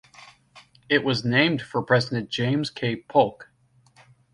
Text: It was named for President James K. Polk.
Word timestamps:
It 0.89 1.03
was 1.03 1.23
named 1.23 1.61
for 1.61 1.83
President 1.83 2.31
James 2.31 2.71
K. 2.71 3.03
Polk. 3.07 3.51